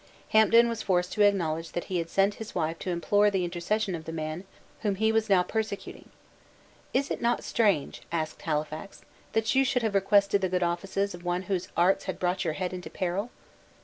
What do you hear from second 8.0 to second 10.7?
asked Halifax, "that you should have requested the good